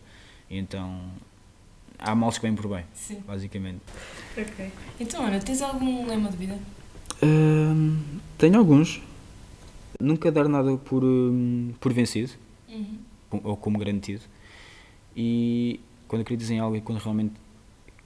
[0.48, 1.10] E então
[1.98, 3.20] há males que vêm por bem, Sim.
[3.26, 3.80] basicamente.
[4.36, 4.72] Ok.
[4.98, 6.58] Então, olha, tens algum lema de vida?
[7.22, 7.98] Hum,
[8.38, 9.02] tenho alguns.
[10.00, 12.32] Nunca dar nada por, hum, por vencido.
[12.68, 12.98] Uhum.
[13.44, 14.22] ou como garantido.
[15.16, 17.34] E quando acreditas em algo e quando realmente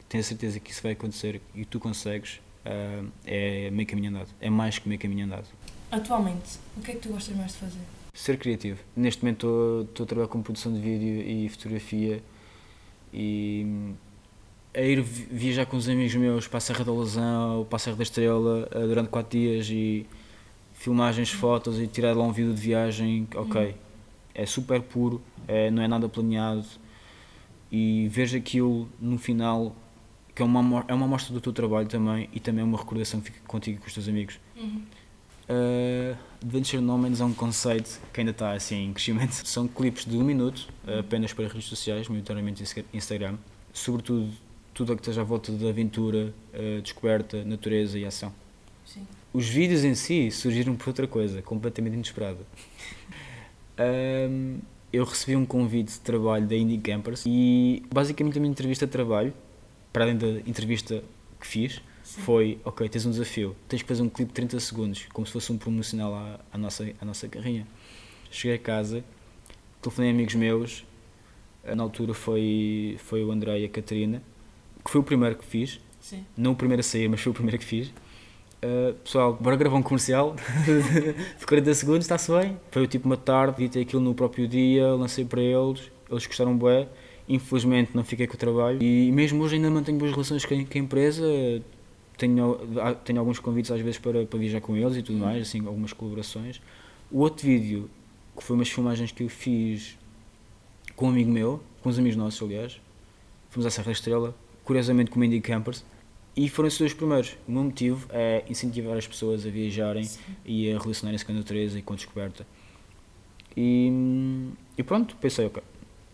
[0.08, 4.28] tens a certeza que isso vai acontecer e tu consegues, ah, é meio caminho andado.
[4.40, 5.46] É mais que meio caminho andado.
[5.92, 7.80] Atualmente, o que é que tu gostas mais de fazer?
[8.14, 8.80] Ser criativo.
[8.96, 12.22] Neste momento estou- a trabalhar com produção de vídeo e fotografia
[13.12, 13.94] e hum,
[14.74, 17.76] a ir vi- viajar com os amigos meus para a Serra da Lousão ou para
[17.76, 20.06] a Serra da Estrela ah, durante 4 dias e
[20.72, 23.74] filmagens, fotos e tirar lá um vídeo de viagem, ok.
[24.34, 26.64] É super puro, é, não é nada planeado
[27.70, 29.76] e vejo aquilo no final
[30.34, 33.20] que é uma, é uma amostra do teu trabalho também e também é uma recordação
[33.20, 34.40] que fica contigo e com os teus amigos.
[34.56, 34.80] Uhum.
[35.48, 39.32] Uh, Adventure No Man's é um conceito que ainda está assim em crescimento.
[39.46, 43.36] São clipes de um minuto, uh, apenas para redes sociais, maioritariamente Insta- Instagram.
[43.72, 44.30] Sobretudo
[44.74, 48.32] tudo o que esteja à volta da aventura, uh, descoberta, natureza e ação.
[48.86, 49.06] Sim.
[49.32, 52.40] Os vídeos em si surgiram por outra coisa, completamente inesperada.
[53.78, 54.58] Um,
[54.92, 58.92] eu recebi um convite de trabalho da Indie Campers e basicamente a minha entrevista de
[58.92, 59.32] trabalho,
[59.90, 61.02] para além da entrevista
[61.40, 61.80] que fiz,
[62.12, 62.20] Sim.
[62.20, 65.32] foi, ok, tens um desafio, tens que fazer um clipe de 30 segundos, como se
[65.32, 67.66] fosse um promocional à, à, nossa, à nossa carrinha.
[68.30, 69.02] Cheguei a casa,
[69.80, 70.84] telefonei a amigos meus,
[71.64, 74.22] eh, na altura foi, foi o André e a Catarina,
[74.84, 76.26] que foi o primeiro que fiz, Sim.
[76.36, 77.88] não o primeiro a sair, mas foi o primeiro que fiz.
[77.88, 80.36] Uh, pessoal, bora gravar um comercial
[81.40, 82.60] de 40 segundos, está-se bem?
[82.70, 86.88] Foi tipo uma tarde, editei aquilo no próprio dia, lancei para eles, eles gostaram bué.
[87.28, 90.56] Infelizmente não fiquei com o trabalho e mesmo hoje ainda mantenho boas relações com a,
[90.58, 91.24] com a empresa.
[92.22, 92.56] Tenho,
[93.04, 95.92] tenho alguns convites às vezes para, para viajar com eles e tudo mais, assim, algumas
[95.92, 96.60] colaborações.
[97.10, 97.90] O outro vídeo,
[98.36, 99.98] que foi umas filmagens que eu fiz
[100.94, 102.80] com um amigo meu, com uns amigos nossos, aliás,
[103.50, 105.84] fomos à Serra Estrela, curiosamente com o Indie Campers,
[106.36, 107.36] e foram esses dois primeiros.
[107.48, 110.20] O meu motivo é incentivar as pessoas a viajarem Sim.
[110.44, 112.46] e a relacionarem-se com a natureza e com a descoberta.
[113.56, 113.90] E,
[114.78, 115.60] e pronto, pensei, ok,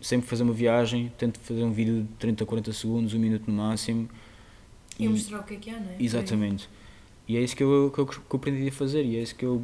[0.01, 3.43] sempre fazer uma viagem, tento fazer um vídeo de 30 a 40 segundos, um minuto
[3.45, 4.09] no máximo.
[4.99, 5.95] E mostrar o que é que há, não é?
[5.99, 6.69] Exatamente.
[7.27, 9.35] E é isso que eu, que eu, que eu aprendi a fazer e é isso
[9.35, 9.63] que eu,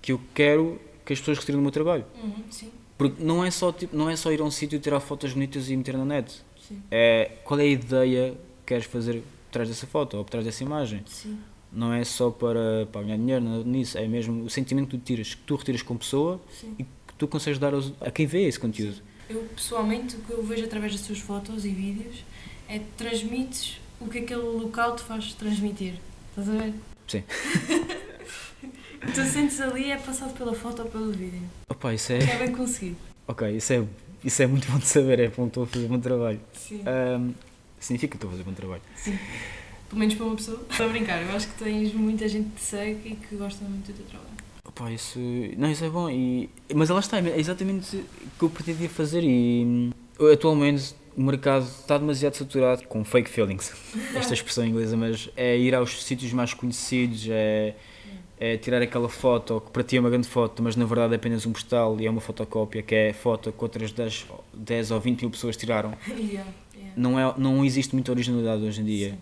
[0.00, 2.04] que eu quero que as pessoas retirem do meu trabalho.
[2.22, 5.00] Uhum, sim, Porque não é só, tipo, não é só ir a um sítio tirar
[5.00, 6.40] fotos bonitas e meter na net.
[6.66, 8.38] sim, É, qual é a ideia que
[8.74, 11.02] queres fazer por trás dessa foto ou por trás dessa imagem?
[11.06, 11.38] sim.
[11.70, 15.04] Não é só para, para ganhar dinheiro nada nisso, é mesmo o sentimento que tu
[15.04, 16.74] tiras, que tu retiras com pessoa sim.
[16.78, 18.96] e que tu consegues dar aos- a quem vê esse conteúdo.
[19.28, 22.24] Eu, pessoalmente, o que eu vejo através das tuas fotos e vídeos
[22.66, 25.94] é que transmites o que aquele local te faz transmitir.
[26.30, 26.74] Estás a ver?
[27.06, 27.24] Sim.
[29.14, 31.42] tu sentes ali é passado pela foto ou pelo vídeo.
[31.68, 32.18] Opa, isso é.
[32.18, 32.96] É bem conseguido.
[33.26, 33.84] Ok, isso é,
[34.24, 36.40] isso é muito bom de saber, é bom estou a fazer bom trabalho.
[36.54, 36.82] Sim.
[36.86, 37.32] Ahm,
[37.80, 38.82] significa que estou a fazer bom trabalho.
[38.96, 39.18] Sim.
[39.88, 40.60] Pelo menos para uma pessoa.
[40.70, 43.86] Estou a brincar, eu acho que tens muita gente que segue e que gosta muito
[43.86, 44.30] do teu trabalho.
[44.64, 45.18] Opa, isso.
[45.56, 46.10] Não, isso é bom.
[46.10, 48.04] E, mas lá está, é exatamente o
[48.38, 49.90] que eu pretendia fazer e hum,
[50.32, 53.72] atualmente o mercado está demasiado saturado com fake feelings.
[54.14, 57.74] Esta expressão inglesa, mas é ir aos sítios mais conhecidos, é,
[58.38, 61.16] é tirar aquela foto que para ti é uma grande foto, mas na verdade é
[61.16, 65.00] apenas um postal e é uma fotocópia, que é foto que outras 10, 10 ou
[65.00, 65.92] 20 mil pessoas tiraram.
[66.06, 66.92] yeah, yeah.
[66.96, 69.10] Não, é, não existe muita originalidade hoje em dia.
[69.10, 69.18] Sim.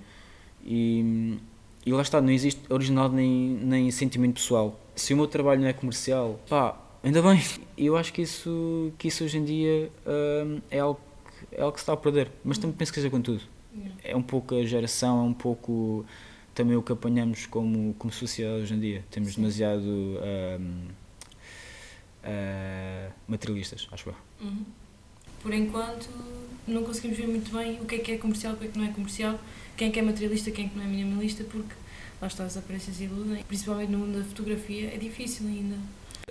[0.66, 1.38] E,
[1.86, 4.78] e lá está, não existe originalidade nem, nem sentimento pessoal.
[4.94, 7.40] Se o meu trabalho não é comercial, pá, ainda bem.
[7.78, 11.00] Eu acho que isso, que isso hoje em dia hum, é, algo,
[11.52, 12.30] é algo que se está a perder.
[12.44, 13.42] Mas também penso que seja com tudo.
[14.02, 16.04] É um pouco a geração, é um pouco
[16.54, 19.04] também o que apanhamos como, como sociedade hoje em dia.
[19.10, 19.42] Temos Sim.
[19.42, 20.88] demasiado hum,
[22.24, 24.14] ah, materialistas, acho eu.
[24.40, 24.64] Uhum.
[25.42, 26.08] Por enquanto,
[26.66, 28.78] não conseguimos ver muito bem o que é que é comercial, o que é que
[28.78, 29.38] não é comercial,
[29.76, 31.74] quem é que é materialista, quem é que não é minimalista, porque
[32.20, 33.44] lá está, as aparências iludem.
[33.44, 35.76] Principalmente no mundo da fotografia, é difícil ainda.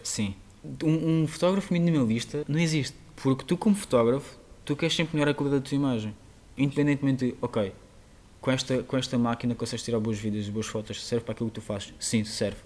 [0.04, 0.36] Sim.
[0.84, 2.98] Um, um fotógrafo minimalista não existe.
[3.16, 6.14] Porque tu, como fotógrafo, tu queres sempre melhorar a qualidade da tua imagem.
[6.58, 7.72] Independentemente de, ok,
[8.42, 11.56] com esta, com esta máquina consegues tirar vídeos e boas fotos, serve para aquilo que
[11.56, 11.94] tu fazes?
[12.00, 12.58] Sim, serve.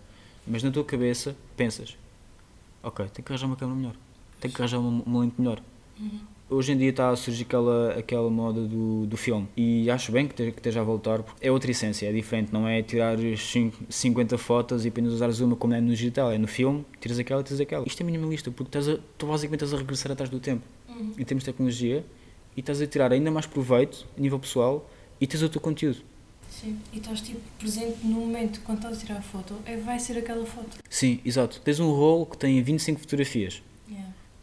[0.48, 1.98] Mas na tua cabeça, pensas,
[2.82, 3.96] ok, tenho que arranjar uma câmera melhor.
[4.40, 5.62] Tenho que arranjar uma, uma lente melhor.
[6.00, 6.22] Uhum.
[6.50, 10.26] Hoje em dia está a surgir aquela, aquela moda do, do filme e acho bem
[10.26, 13.18] que esteja, que esteja a voltar porque é outra essência, é diferente, não é tirar
[13.38, 17.20] cinco- 50 fotos e apenas usares uma como é no digital, é no filme, tiras
[17.20, 17.86] aquela e tiras aquela.
[17.88, 21.14] Isto é minimalista porque estás a, tu basicamente estás a regressar atrás do tempo Uhum.
[21.20, 22.04] em termos de tecnologia
[22.58, 24.90] e estás a tirar ainda mais proveito a nível pessoal
[25.22, 26.00] e tens o teu conteúdo.
[26.50, 26.80] Sim.
[26.92, 30.18] E estás tipo presente no momento, quando estás a tirar a foto, é, vai ser
[30.18, 30.78] aquela foto.
[30.90, 31.62] Sim, exato.
[31.64, 33.62] Tens um rolo que tem 25 fotografias.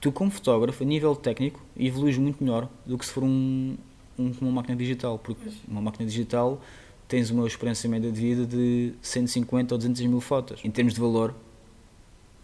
[0.01, 3.77] Tu, como fotógrafo, a nível técnico, evoluís muito melhor do que se for um,
[4.19, 6.61] um- uma máquina digital, porque uma máquina digital
[7.09, 10.61] tens uma experiência média de vida de 150 ou 200 mil fotos.
[10.65, 11.35] Em termos de valor,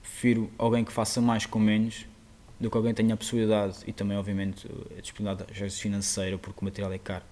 [0.01, 2.07] prefiro alguém que faça mais com menos
[2.59, 6.65] do que alguém que tenha a possibilidade e também, obviamente, a disponibilidade financeira, porque o
[6.65, 7.25] material é caro.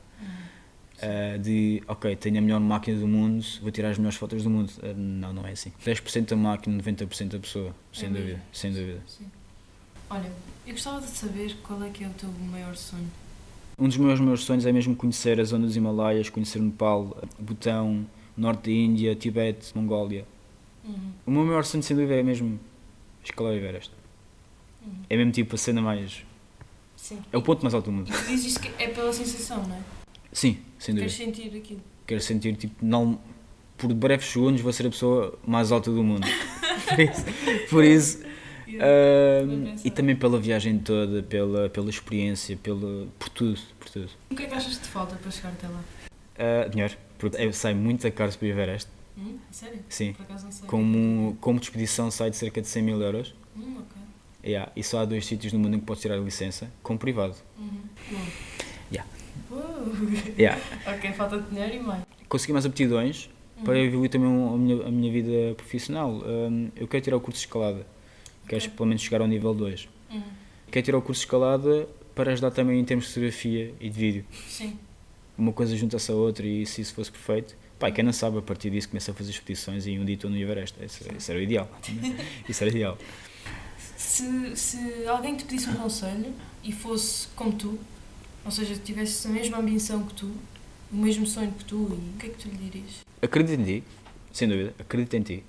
[1.02, 4.50] Uh, de, ok, tenho a melhor máquina do mundo, vou tirar as melhores fotos do
[4.50, 4.70] mundo.
[4.82, 5.72] Uh, não, não é assim.
[5.82, 8.26] 10% da máquina, 90% da pessoa, sem É mesmo?
[8.26, 9.00] dúvida, sem dúvida.
[9.06, 9.24] Sim.
[10.10, 10.32] Olha,
[10.66, 13.08] eu gostava de saber qual é que é o teu maior sonho.
[13.78, 18.04] Um dos meus, meus sonhos é mesmo conhecer a zona dos Himalaias, conhecer Nepal, Butão,
[18.36, 20.26] Norte da Índia, Tibete, Mongólia.
[20.84, 21.12] Uhum.
[21.24, 22.58] O meu maior sonho, sem dúvida, é mesmo
[23.22, 23.92] escalar o Everest.
[24.84, 24.92] Uhum.
[25.08, 26.24] É mesmo tipo a cena mais.
[26.96, 27.20] Sim.
[27.32, 28.10] É o ponto mais alto do mundo.
[28.12, 29.80] Tu dizes que é pela sensação, não é?
[30.32, 31.12] Sim, sem dúvida.
[31.12, 31.80] Queres sentir aquilo.
[32.04, 33.20] Quero sentir, tipo, não,
[33.78, 36.26] por breves segundos, vou ser a pessoa mais alta do mundo.
[36.88, 37.24] por isso.
[37.70, 38.29] Por isso
[38.78, 39.80] pensado.
[39.84, 43.60] e também pela viagem toda, pela, pela experiência, pela, por tudo.
[43.78, 44.10] Por tudo.
[44.30, 45.82] O que é que achas que te falta para chegar até lá?
[46.38, 48.88] Ah, dinheiro, porque sai muito a caro para o Everest.
[49.18, 49.36] Hum?
[49.50, 49.80] Sério?
[49.88, 50.16] Sim.
[50.66, 53.34] Como, como expedição sai de cerca de 100 mil euros.
[53.56, 54.02] Hum, ok.
[54.42, 56.96] Yeah, e só há dois sítios no mundo em que podes tirar a licença, com
[56.96, 57.34] privado.
[57.58, 57.82] Uhum.
[58.90, 59.10] Yeah.
[59.50, 60.38] Uh.
[60.38, 60.60] Yeah.
[60.86, 62.02] ok, falta dinheiro e mais.
[62.26, 63.28] Consegui mais aptidões
[63.64, 66.10] para evoluir também a minha, a minha vida profissional.
[66.10, 67.86] Um, eu quero tirar o curso de escalada,
[68.50, 68.76] quero Ok.
[68.76, 69.88] pelo menos chegar ao nível 2.
[70.10, 70.22] Uhum.
[70.70, 74.24] Tirar o curso de escalada para ajudar também em termos de fotografia e de vídeo.
[74.48, 74.76] Sim.
[75.38, 78.42] Uma coisa junta-se à outra e se isso fosse perfeito, pá, quem não sabe, a
[78.42, 80.76] partir disso começa a fazer expedições e um dia estou no Everest.
[80.84, 81.68] Isso, isso era o ideal.
[82.48, 82.98] Isso era o ideal.
[83.96, 86.32] Se, se alguém te pedisse um conselho
[86.64, 87.78] e fosse como tu,
[88.44, 90.30] ou seja, tivesse a mesma ambição que tu,
[90.92, 93.00] o mesmo sonho que tu, e o que é que tu lhe dirias?
[93.22, 93.84] Acredita em ti,
[94.32, 95.44] sem dúvida, acredita em ti.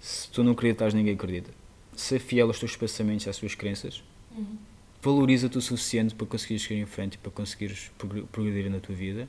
[0.00, 1.50] Se tu não acreditas, ninguém acredita.
[1.96, 4.02] Ser fiel aos teus pensamentos e às tuas crenças.
[4.36, 4.56] Uhum.
[5.02, 8.94] Valoriza-te o suficiente para conseguires seguir em frente e para conseguires progr- progredir na tua
[8.94, 9.28] vida.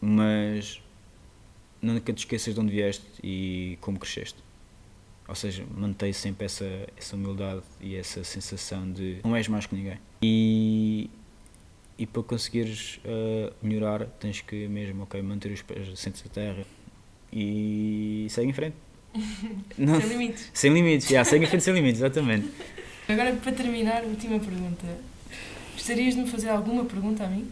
[0.00, 0.82] Mas
[1.80, 4.38] nunca te esqueças de onde vieste e como cresceste.
[5.28, 6.64] Ou seja, mantém sempre essa,
[6.96, 9.98] essa humildade e essa sensação de não és mais que ninguém.
[10.20, 11.08] E,
[11.96, 16.64] e para conseguires ah, melhorar, tens que mesmo ok, manter os pés da terra
[17.32, 18.76] e segue em frente.
[19.78, 20.50] Não- Sem limites.
[20.54, 22.48] sem limites, já, segue em frente sem limites, exatamente.
[23.08, 24.86] Agora, para terminar, última pergunta.
[25.74, 27.48] Gostarias de me fazer alguma pergunta a mim?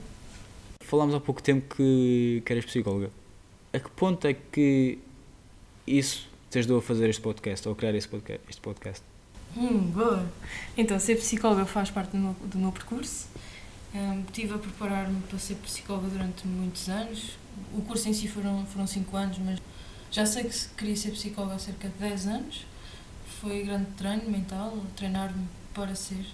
[0.82, 3.10] Falámos há pouco tempo que, que eras psicóloga.
[3.72, 4.98] A que ponto é que
[5.86, 8.42] isso te ajudou a fazer este podcast, ou a criar este podcast?
[8.48, 9.02] Este podcast?
[9.56, 10.26] Hum, boa.
[10.76, 13.26] Então, ser psicóloga faz parte do meu, do meu percurso
[13.92, 17.30] Um, estive a preparar-me para ser psicóloga durante muitos anos.
[17.76, 19.58] O curso em si foram, foram 5 anos, mas
[20.10, 22.66] já sei que queria ser psicóloga há cerca de 10 anos.
[23.40, 26.24] Foi grande treino mental, treinar-me para ser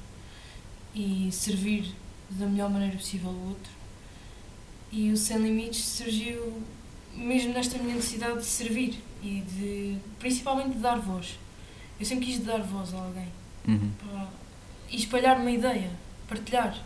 [0.95, 1.95] e servir
[2.31, 3.71] da melhor maneira possível ao outro.
[4.91, 6.63] E o Sem Limites surgiu
[7.15, 11.39] mesmo nesta minha necessidade de servir e de principalmente de dar voz.
[11.99, 13.29] Eu sempre quis dar voz a alguém
[13.69, 13.91] Uhum.
[13.99, 14.29] para-
[14.91, 15.91] e espalhar uma ideia,
[16.29, 16.77] partilhar.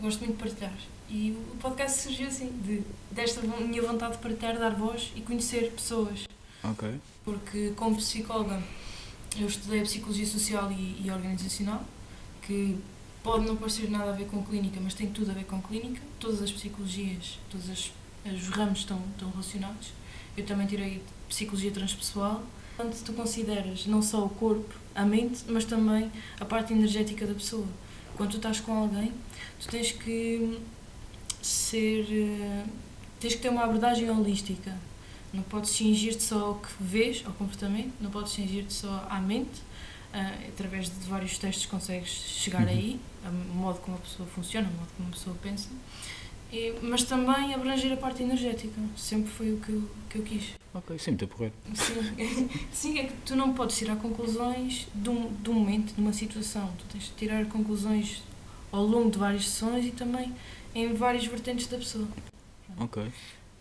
[0.00, 0.72] Gosto muito de partilhar.
[1.12, 5.70] E o podcast surgiu assim, de, desta minha vontade de partilhar, dar voz e conhecer
[5.72, 6.26] pessoas.
[6.64, 6.88] Ok.
[7.22, 8.62] Porque, como psicóloga,
[9.38, 11.84] eu estudei psicologia social e, e organizacional,
[12.40, 12.78] que
[13.22, 16.00] pode não parecer nada a ver com clínica, mas tem tudo a ver com clínica.
[16.18, 17.92] Todas as psicologias, todos as,
[18.24, 19.92] os ramos estão, estão relacionados.
[20.34, 22.42] Eu também tirei psicologia transpessoal.
[22.74, 27.34] Portanto, tu consideras não só o corpo, a mente, mas também a parte energética da
[27.34, 27.66] pessoa.
[28.16, 29.12] Quando tu estás com alguém,
[29.60, 30.58] tu tens que
[31.46, 32.06] ser.
[32.10, 32.64] eh,
[33.20, 34.76] tens que ter uma abordagem holística.
[35.32, 39.62] Não podes cingir-te só ao que vês, ao comportamento, não podes cingir-te só à mente.
[40.14, 42.68] Ah, através de vários testes consegues chegar Uhum.
[42.68, 45.70] aí, o modo como a pessoa funciona, o modo como a pessoa pensa.
[46.52, 48.78] E- mas também abranger a parte energética.
[48.94, 50.50] Sempre foi o que eu, que eu quis.
[50.74, 51.54] Ok, sempre está porreiro.
[51.74, 52.48] Sim.
[52.70, 56.12] Sim, é que tu não podes tirar conclusões de um, de um momento, de uma
[56.12, 56.70] situação.
[56.78, 58.22] Tu tens de tirar conclusões
[58.70, 60.30] ao longo de várias sessões e também
[60.74, 62.06] em várias vertentes da pessoa.
[62.78, 63.02] Ok.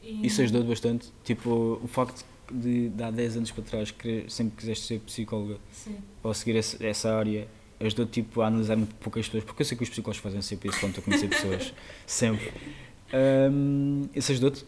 [0.03, 1.07] E- Isso ajudou-te bastante?
[1.23, 5.57] Tipo, o facto de, de há 10 anos para trás querer, sempre quiseste ser psicóloga
[5.71, 5.95] Sim.
[6.23, 7.47] ou seguir essa, essa área
[7.79, 10.69] ajudou-te tipo, a analisar muito poucas pessoas, porque eu sei que os psicólogos fazem sempre
[10.69, 11.73] isso quando estou a conhecer pessoas.
[12.05, 12.51] sempre.
[13.13, 14.63] Ahm, isso ajudou-te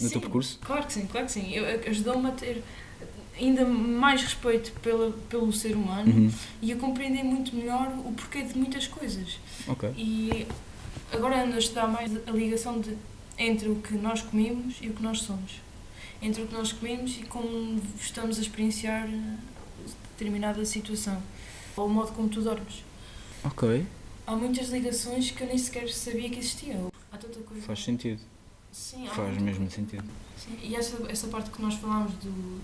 [0.00, 0.58] no Sim, teu percurso?
[0.60, 1.54] Claro que sim, claro que sim.
[1.88, 2.62] Ajudou-me a ter
[3.38, 6.30] ainda mais respeito pela, pelo ser humano Uhum.
[6.62, 9.38] e a compreender muito melhor o porquê de muitas coisas.
[9.68, 9.90] Ok.
[9.96, 10.46] E
[11.12, 12.96] agora ando a estudar mais a ligação de,
[13.38, 15.60] entre o que nós comemos e o que nós somos.
[16.22, 19.36] Entre o que nós comemos e como estamos a experienciar eh,
[20.16, 21.22] determinada situação.
[21.76, 22.82] Ou o modo como tu dormes.
[23.44, 23.86] Ok.
[24.26, 26.90] Há muitas ligações que eu nem sequer sabia que existiam.
[27.12, 27.62] Há tanta coisa.
[27.66, 28.20] Faz sentido.
[28.72, 29.70] Sim, Faz mesmo coisa.
[29.76, 30.04] sentido.
[30.36, 32.60] Sim, e essa, essa parte que nós falámos do,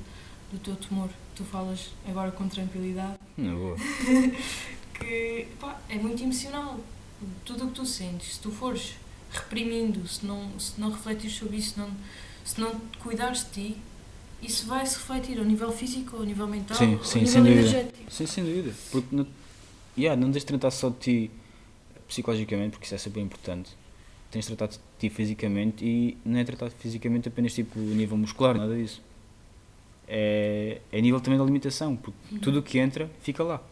[0.52, 3.76] do teu tumor, que tu falas agora com tranquilidade, Na boa.
[4.98, 6.78] que pá, é muito emocional.
[7.44, 8.94] Tudo o que tu sentes, se tu fores
[9.32, 11.90] reprimindo, se não, se não refletires sobre isso, se não,
[12.44, 13.76] se não cuidares de ti,
[14.42, 17.42] isso vai se refletir ao nível físico, ao nível mental, Sim, ao sim, nível sem
[17.42, 17.60] dúvida.
[17.60, 18.10] energético.
[18.12, 18.74] Sim, sem dúvida.
[18.90, 19.26] Porque não,
[19.96, 21.30] yeah, não tens de tratar só de ti
[22.08, 23.70] psicologicamente, porque isso é super importante.
[24.30, 28.16] Tens de tratar de ti fisicamente e não é tratar fisicamente apenas tipo a nível
[28.16, 29.00] muscular, nada disso.
[30.08, 32.38] É, é nível também da alimentação, porque Uhum.
[32.40, 33.62] tudo o que entra fica lá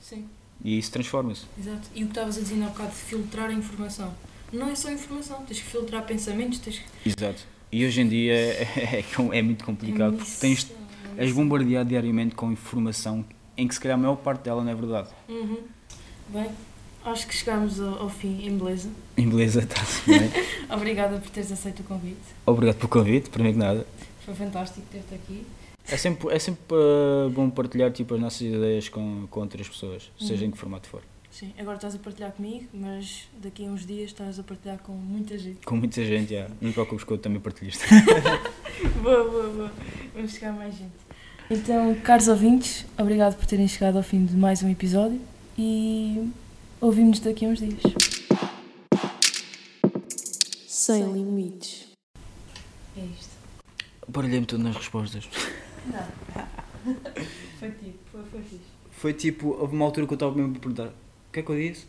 [0.00, 0.26] Sim,
[0.64, 1.42] e isso transforma-se.
[1.58, 1.88] exato.
[1.94, 4.12] E o que estavas a dizer há bocado de filtrar a informação.
[4.52, 7.08] Não é só informação, tens que filtrar pensamentos, tens que.
[7.08, 7.46] Exato.
[7.72, 10.76] E hoje em dia é, é, é muito complicado porque tens, Missão,
[11.16, 13.24] és bombardeado diariamente com informação
[13.56, 15.08] em que se calhar a maior parte dela não é verdade.
[15.28, 15.58] Uhum.
[16.28, 16.50] Bem,
[17.04, 18.90] acho que chegámos ao, ao fim em beleza.
[19.16, 20.30] Em beleza, está-se bem.
[20.70, 22.16] Obrigada por teres aceito o convite.
[22.46, 23.86] Obrigado pelo convite, primeiro que nada.
[24.24, 25.46] Foi fantástico ter-te aqui.
[25.92, 30.10] É sempre, é sempre uh, bom partilhar tipo, as nossas ideias com, com outras pessoas,
[30.18, 30.48] seja Uhum.
[30.48, 31.02] em que formato for.
[31.30, 34.92] Sim, agora estás a partilhar comigo, mas daqui a uns dias estás a partilhar com
[34.92, 35.64] muita gente.
[35.64, 36.48] Com muita gente, já.
[36.60, 37.84] não te preocupes que eu também partilho isto.
[39.02, 39.72] Boa, boa, boa.
[40.14, 40.90] Vamos chegar a mais gente.
[41.50, 45.20] Então, caros ouvintes, obrigado por terem chegado ao fim de mais um episódio
[45.58, 46.30] e
[46.80, 47.80] ouvimos daqui a uns dias.
[50.66, 51.88] Sem limites.
[52.96, 53.30] É isto.
[54.08, 55.28] Baralhei-me tudo nas respostas.
[55.86, 56.06] Não.
[57.58, 58.64] Foi tipo, foi, foi fixe.
[58.90, 61.50] Foi tipo, houve uma altura que eu estava mesmo a perguntar: o que é que
[61.50, 61.86] eu disse?